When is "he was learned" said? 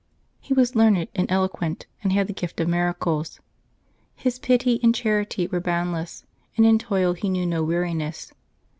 0.39-1.09